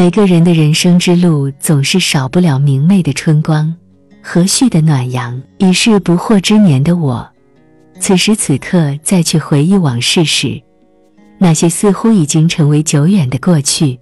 [0.00, 3.76] 每个人的人生之路总是少不了明媚的春光，
[4.22, 5.42] 和煦的暖阳。
[5.58, 7.28] 已是不惑之年的我，
[8.00, 10.58] 此时此刻再去回忆往事时，
[11.36, 14.00] 那些似乎已经成为久远的过去，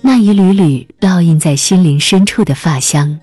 [0.00, 3.16] 那一缕缕烙印在心灵深处的发香，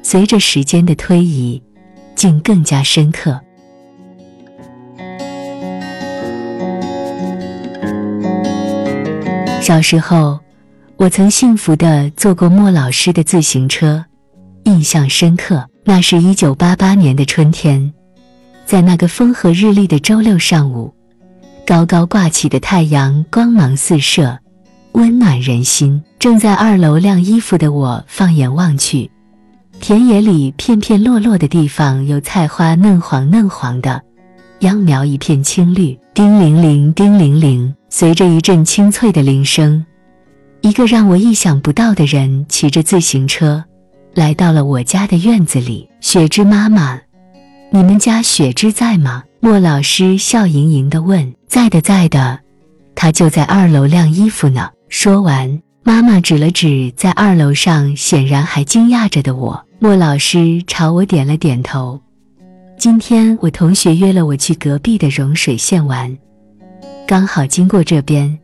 [0.00, 1.60] 随着时间的推移，
[2.14, 3.40] 竟更加深刻。
[9.60, 10.38] 小时候，
[11.02, 14.04] 我曾幸福地坐过莫老师的自行车，
[14.62, 15.66] 印象深刻。
[15.84, 17.92] 那是一九八八年的春天，
[18.64, 20.94] 在那个风和日丽的周六上午，
[21.66, 24.38] 高高挂起的太阳光芒四射，
[24.92, 26.00] 温暖人心。
[26.20, 29.10] 正在二楼晾衣服的我，放眼望去，
[29.80, 34.00] 田野里片片落落的地方有菜花，嫩黄嫩黄的，
[34.60, 35.98] 秧苗一片青绿。
[36.14, 37.74] 叮铃铃，叮铃铃。
[37.88, 39.84] 随着一阵清脆的铃声，
[40.62, 43.64] 一个让我意想不到的人骑着自行车
[44.14, 45.88] 来到了我家的院子里。
[46.00, 47.00] 雪芝妈妈，
[47.70, 49.24] 你们家雪芝在吗？
[49.40, 51.34] 莫老师笑盈盈地问。
[51.48, 52.38] 在的，在的，
[52.94, 54.70] 她就在二楼晾衣服呢。
[54.88, 59.66] 说完，妈妈指了指在二楼上显然还惊讶着的我。
[59.80, 62.00] 莫老师朝我点了点头。
[62.78, 66.16] 今天我同学约了我去隔壁的融水县玩。
[67.04, 68.38] 刚好经过这边，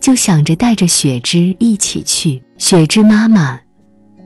[0.00, 2.42] 就想着带着雪芝一起去。
[2.58, 3.60] 雪芝妈妈，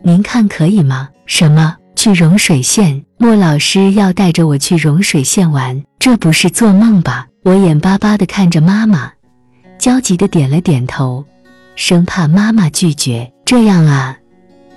[0.03, 1.09] 您看可以吗？
[1.27, 1.77] 什么？
[1.97, 3.05] 去融水县？
[3.19, 5.83] 莫老师要带着我去融水县玩？
[5.99, 7.27] 这不是做梦吧？
[7.45, 9.13] 我眼巴巴地看着妈妈，
[9.79, 11.25] 焦急地点了点头，
[11.77, 13.33] 生怕妈妈拒绝。
[13.45, 14.17] 这样啊，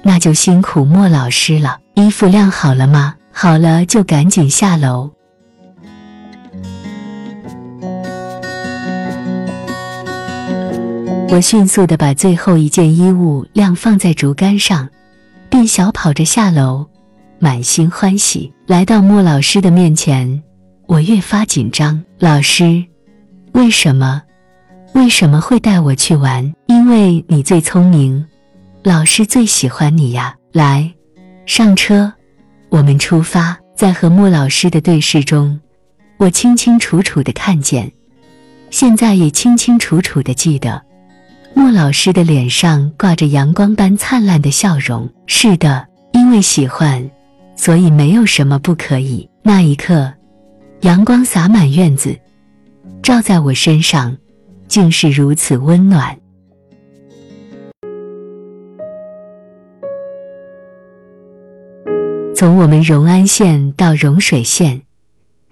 [0.04, 1.80] 那就辛苦莫老师了。
[1.96, 3.16] 衣服晾好了吗？
[3.32, 5.12] 好了，就赶紧下楼。
[11.30, 14.88] 我迅速地把最后一件衣物晾放在竹竿上，
[15.50, 16.88] 便小跑着下楼，
[17.38, 18.52] 满心欢喜。
[18.66, 20.42] 来到莫老师的面前，
[20.88, 22.02] 我越发紧张。
[22.18, 22.82] 老师，
[23.52, 24.22] 为什么？
[24.94, 26.54] 为什么会带我去玩？
[26.68, 28.26] 因为你最聪明，
[28.82, 30.34] 老师最喜欢你呀！
[30.54, 30.90] 来，
[31.46, 32.12] 上车，
[32.70, 33.58] 我们出发。
[33.76, 35.60] 在和莫老师的对视中，
[36.18, 37.92] 我清清楚楚地看见，
[38.72, 40.87] 现在也清清楚楚地记得。
[41.58, 45.10] 莫老师的脸上挂着阳光般灿烂的笑容。
[45.26, 47.10] 是的，因为喜欢，
[47.56, 49.28] 所以没有什么不可以。
[49.42, 50.14] 那一刻，
[50.82, 52.16] 阳光洒满院子，
[53.02, 54.16] 照在我身上，
[54.68, 56.16] 竟是如此温暖。
[62.36, 64.80] 从我们荣安县到融水县，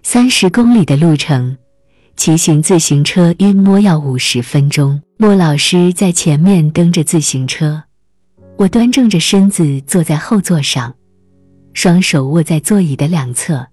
[0.04, 1.58] 三十公里的路程。
[2.16, 5.02] 骑行自行车约摸要五十分钟。
[5.18, 7.82] 莫老师在前面蹬着自行车，
[8.58, 10.94] 我端正着身子坐在后座上，
[11.74, 13.66] 双手握在座椅的两侧，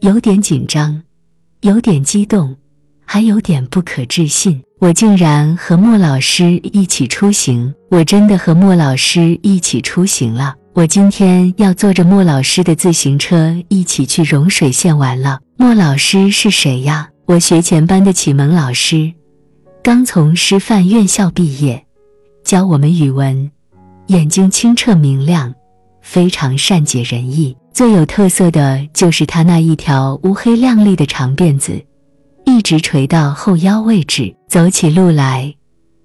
[0.00, 1.00] 有点紧张，
[1.60, 2.56] 有点激动，
[3.06, 4.60] 还有点不可置信。
[4.80, 7.72] 我竟然和莫老师一起出行！
[7.90, 10.56] 我真的和莫老师一起出行了！
[10.74, 15.38] 我今天要坐着莫老师的自行车一起去融水县玩了。
[15.56, 17.08] 莫老师是谁呀？
[17.26, 19.12] 我学前班的启蒙老师，
[19.84, 21.84] 刚从师范院校毕业，
[22.42, 23.50] 教我们语文，
[24.06, 25.54] 眼睛清澈明亮，
[26.00, 27.54] 非常善解人意。
[27.70, 31.84] 最有特色的就是他那一条乌黑亮丽的长辫子，
[32.46, 35.54] 一直垂到后腰位置，走起路来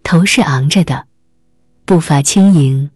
[0.03, 1.06] 头是昂着的，
[1.85, 2.90] 步伐轻盈，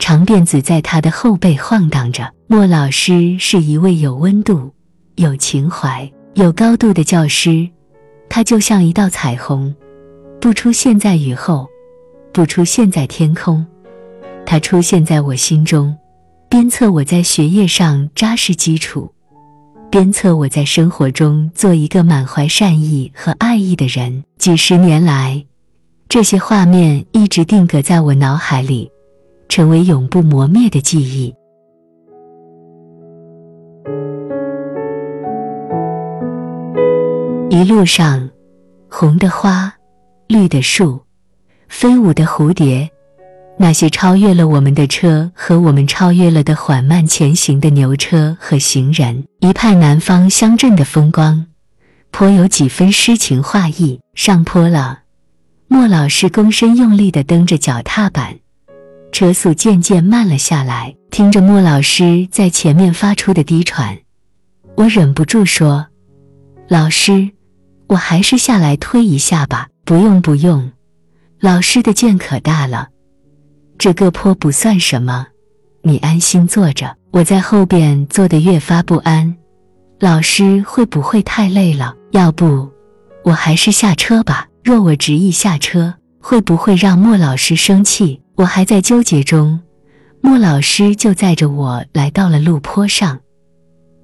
[0.00, 2.28] 长辫子在他的后背晃荡着。
[2.48, 4.74] 莫老师是一位有温度、
[5.14, 6.10] 有情怀。
[6.34, 7.68] 有高度的教师，
[8.28, 9.72] 他就像一道彩虹，
[10.44, 11.66] 不出现在雨后，
[12.30, 13.64] 不出现在天空，
[14.44, 15.96] 它出现在我心中，
[16.50, 19.10] 鞭策我在学业上扎实基础，
[19.90, 24.22] 鞭策我在生活中做一个满怀善意和爱意的人。
[24.36, 25.42] 几十年来，
[26.10, 28.92] 这些画面一直定格在我脑海里，
[29.48, 31.34] 成为永不磨灭的记忆。
[37.48, 38.28] 一路上，
[38.90, 39.72] 红的花，
[40.26, 41.02] 绿的树，
[41.68, 42.90] 飞舞的蝴蝶，
[43.58, 51.46] 那些超越了我们的车和我们超越了的缓慢前行的牛车和行人，一派南方乡镇的风光，
[52.10, 54.00] 颇有几分诗情画意。
[54.14, 55.00] 上坡了，
[55.68, 58.38] 莫老师躬身用力地蹬着脚踏板，
[59.12, 60.94] 车速渐渐慢了下来。
[61.10, 63.98] 听着莫老师在前面发出的低喘，
[64.76, 65.86] 我忍不住说
[66.68, 67.30] ：“老师。”
[67.86, 69.68] 我还是下来推一下吧。
[69.84, 70.72] 不用不用，
[71.40, 72.88] 老师的剑可大了，
[73.76, 75.26] 这个坡不算什么，
[75.82, 76.96] 你安心坐着。
[77.10, 79.36] 我在后边坐得越发不安，
[80.00, 81.94] 老师会不会太累了？
[82.12, 82.66] 要不，
[83.24, 84.48] 我还是下车吧。
[84.64, 88.22] 若我执意下车，会不会让莫老师生气？
[88.36, 89.60] 我还在纠结中，
[90.22, 93.20] 莫老师就载着我来到了路坡上，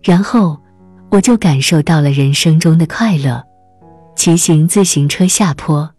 [0.03, 0.61] 然后
[1.11, 3.43] 我就感受到了人生中的快乐。
[4.21, 5.91] 骑行自行车下坡，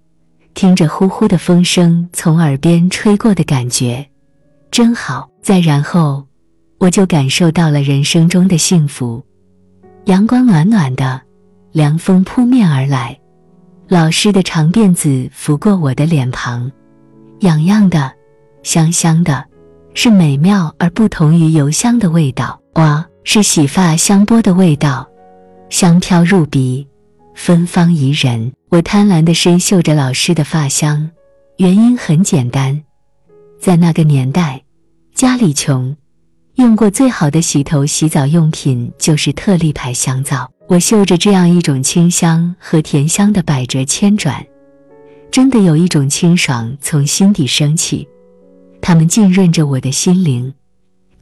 [0.53, 4.07] 听着呼呼的风声从耳边吹过的感觉，
[4.69, 5.27] 真好。
[5.41, 6.27] 再然后。
[6.77, 9.25] 我就感受到了人生中的幸福，
[10.05, 11.19] 阳光暖暖的，
[11.71, 13.19] 凉风扑面而来，
[13.87, 16.71] 老师的长辫子拂过我的脸庞，
[17.39, 18.11] 痒痒的，
[18.61, 19.43] 香香的，
[19.95, 22.61] 是美妙而不同于油香的味道。
[22.75, 25.09] 哇，是洗发香波的味道，
[25.71, 26.87] 香飘入鼻，
[27.33, 28.51] 芬芳宜人。
[28.69, 31.09] 我贪婪地深嗅着老师的发香，
[31.57, 32.81] 原因很简单，
[33.59, 34.63] 在那个年代，
[35.13, 35.95] 家里穷。
[36.55, 44.45] 用过最好的洗头洗澡用品就是特立牌香皂，我嗅着这样一种清香和甜香的百折千转，
[45.31, 48.07] 真的有一种清爽从心底升起。
[48.81, 50.53] 它们浸润着我的心灵，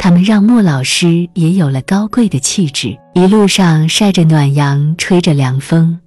[0.01, 2.97] 他们让莫老师也有了高贵的气质。
[3.13, 5.99] 一路上晒着暖阳，吹着凉风，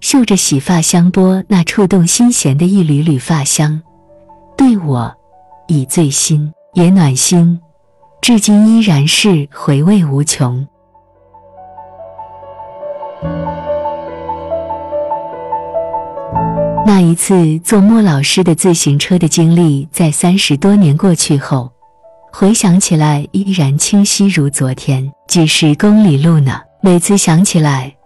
[0.00, 3.82] 嗅着洗发香波那触动心弦的一缕缕发香，
[4.56, 5.12] 对我
[5.66, 7.60] 已醉心也暖心。
[8.22, 10.64] 至今依然是回味无穷。
[16.86, 21.72] 那一次坐莫老师的自行车的经历，在三十多年过去后，
[22.38, 25.10] 回想起来依然清晰如昨天。
[25.26, 27.96] 几十公里路呢，每次想起来，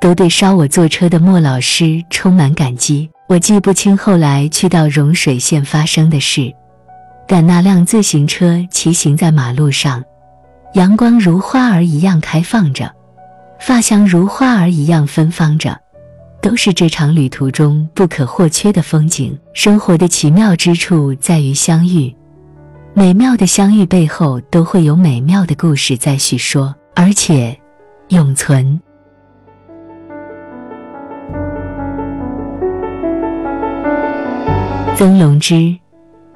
[0.00, 3.10] 都对捎我坐车的莫老师充满感激。
[3.28, 6.48] 我记不清后来去到融水县发生的事。
[7.26, 10.00] 但那辆自行车骑行在马路上，
[10.74, 12.88] 阳光如花儿一样开放着，
[13.58, 15.76] 发香如花儿一样芬芳着，
[16.40, 19.36] 都是这场旅途中不可或缺的风景。
[19.52, 22.14] 生活的奇妙之处在于相遇，
[22.94, 27.58] 美妙的相遇背后都会有美妙的故事在叙说，而且
[28.08, 28.80] 永存。
[34.96, 35.76] 曾龙之。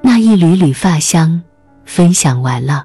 [0.02, 1.42] 那一缕缕发香，
[1.84, 2.84] 分享完了。